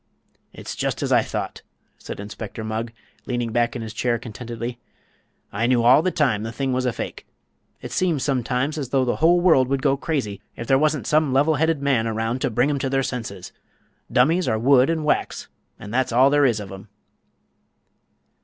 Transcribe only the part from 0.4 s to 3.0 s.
"It's just as I thought," said Inspector Mugg,